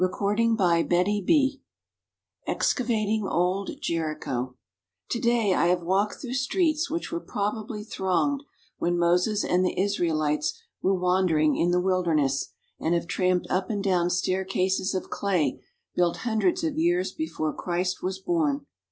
118 0.01 0.57
CHAPTER 0.57 0.93
XVI 1.13 1.61
EXCAVATING 2.47 3.27
OLD 3.27 3.69
JERICHO 3.83 4.55
TO 5.11 5.19
DAY 5.19 5.53
I 5.53 5.67
have 5.67 5.83
walked 5.83 6.15
through 6.19 6.33
streets 6.33 6.89
which 6.89 7.11
were 7.11 7.19
probably 7.19 7.83
thronged 7.83 8.41
when 8.79 8.97
Moses 8.97 9.43
and 9.43 9.63
the 9.63 9.79
Israelites 9.79 10.59
were 10.81 10.97
wandering 10.99 11.55
in 11.55 11.69
the 11.69 11.79
Wilderness, 11.79 12.49
and 12.79 12.95
have 12.95 13.05
tramped 13.05 13.45
up 13.51 13.69
and 13.69 13.83
down 13.83 14.09
staircases 14.09 14.95
of 14.95 15.11
clay 15.11 15.61
built 15.95 16.17
hundreds 16.25 16.63
of 16.63 16.79
years 16.79 17.11
before 17.11 17.53
Christ 17.53 18.01
was 18.01 18.17
born. 18.17 18.65